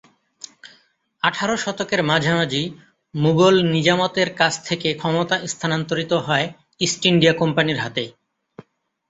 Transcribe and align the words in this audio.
আঠারো 1.23 1.55
শতকের 1.57 2.01
মাঝামাঝি 2.03 2.63
মুগল 3.13 3.55
নিজামতের 3.71 4.29
কাছ 4.35 4.53
থেকে 4.65 4.89
ক্ষমতা 4.93 5.35
স্থানান্তরিত 5.47 6.11
হয় 6.27 6.47
ইস্ট 6.79 7.01
ইন্ডিয়া 7.05 7.33
কোম্পানির 7.33 7.79
হাতে। 7.79 8.03